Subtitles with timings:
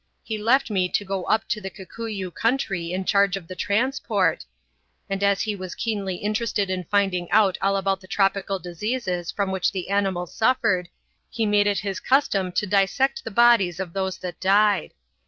[0.23, 4.43] He left me to go up to the Kikuyu country in charge of the transport,
[5.07, 9.51] and as he was keenly interested in finding out all about the tropical diseases from
[9.51, 10.89] which the animals suffered,
[11.29, 14.95] he made it his custom to dissect the bodies of those that died.